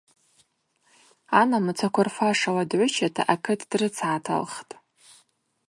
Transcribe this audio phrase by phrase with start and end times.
[1.39, 4.73] Анамыцаква рфашала дгӏвычата акыт дрыцгӏаталхтӏ.